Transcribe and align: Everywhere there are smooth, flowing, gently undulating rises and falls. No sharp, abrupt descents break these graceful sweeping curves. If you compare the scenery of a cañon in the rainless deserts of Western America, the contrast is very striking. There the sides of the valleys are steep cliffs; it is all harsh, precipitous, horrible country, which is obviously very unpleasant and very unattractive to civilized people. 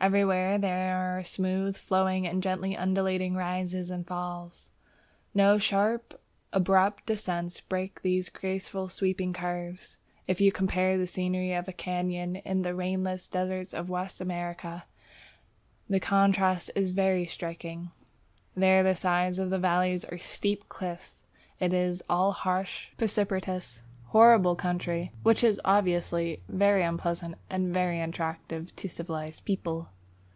Everywhere 0.00 0.58
there 0.58 0.96
are 1.18 1.24
smooth, 1.24 1.76
flowing, 1.76 2.40
gently 2.40 2.76
undulating 2.76 3.34
rises 3.34 3.90
and 3.90 4.06
falls. 4.06 4.70
No 5.34 5.58
sharp, 5.58 6.22
abrupt 6.52 7.04
descents 7.06 7.60
break 7.60 8.02
these 8.02 8.28
graceful 8.28 8.88
sweeping 8.88 9.32
curves. 9.32 9.98
If 10.28 10.40
you 10.40 10.52
compare 10.52 10.96
the 10.96 11.06
scenery 11.08 11.52
of 11.52 11.66
a 11.66 11.72
cañon 11.72 12.40
in 12.44 12.62
the 12.62 12.76
rainless 12.76 13.26
deserts 13.26 13.74
of 13.74 13.90
Western 13.90 14.28
America, 14.28 14.84
the 15.90 15.98
contrast 15.98 16.70
is 16.76 16.92
very 16.92 17.26
striking. 17.26 17.90
There 18.54 18.84
the 18.84 18.94
sides 18.94 19.40
of 19.40 19.50
the 19.50 19.58
valleys 19.58 20.04
are 20.04 20.16
steep 20.18 20.68
cliffs; 20.68 21.24
it 21.58 21.72
is 21.74 22.04
all 22.08 22.30
harsh, 22.30 22.90
precipitous, 22.96 23.82
horrible 24.12 24.56
country, 24.56 25.12
which 25.22 25.44
is 25.44 25.60
obviously 25.66 26.40
very 26.48 26.82
unpleasant 26.82 27.34
and 27.50 27.74
very 27.74 28.00
unattractive 28.00 28.74
to 28.74 28.88
civilized 28.88 29.44
people. 29.44 29.86